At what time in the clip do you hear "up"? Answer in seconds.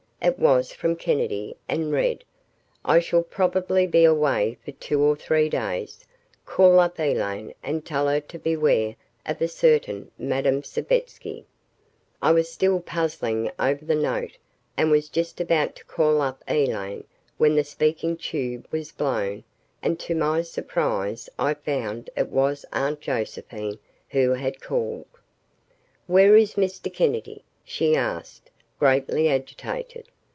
6.79-6.99, 16.21-16.43